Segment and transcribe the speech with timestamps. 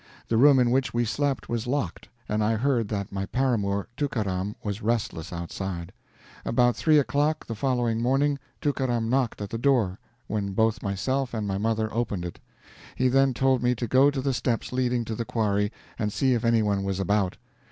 [0.29, 4.55] The room in which we slept was locked, and I heard that my paramour, Tookaram,
[4.63, 5.93] was restless outside.
[6.43, 11.47] About 3 o'clock the following morning Tookaram knocked at the door, when both myself and
[11.47, 12.39] my mother opened it.
[12.95, 16.33] He then told me to go to the steps leading to the quarry, and see
[16.33, 17.37] if any one was about.